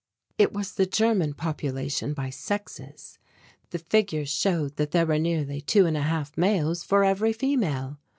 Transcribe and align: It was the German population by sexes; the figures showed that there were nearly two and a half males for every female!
It 0.39 0.51
was 0.51 0.73
the 0.73 0.87
German 0.87 1.35
population 1.35 2.15
by 2.15 2.31
sexes; 2.31 3.19
the 3.69 3.77
figures 3.77 4.29
showed 4.29 4.77
that 4.77 4.89
there 4.89 5.05
were 5.05 5.19
nearly 5.19 5.61
two 5.61 5.85
and 5.85 5.95
a 5.95 6.01
half 6.01 6.35
males 6.35 6.81
for 6.83 7.03
every 7.03 7.33
female! 7.33 7.99